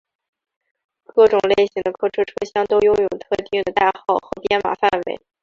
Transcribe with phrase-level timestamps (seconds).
[1.05, 5.19] 各种类型的客车车厢都拥有特定的代号和编码范围。